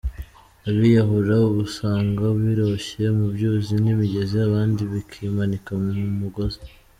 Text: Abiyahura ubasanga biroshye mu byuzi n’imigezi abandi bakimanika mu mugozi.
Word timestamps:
Abiyahura 0.69 1.35
ubasanga 1.49 2.23
biroshye 2.41 3.03
mu 3.17 3.25
byuzi 3.33 3.73
n’imigezi 3.83 4.37
abandi 4.47 4.81
bakimanika 4.91 5.71
mu 5.81 5.91
mugozi. 6.21 6.59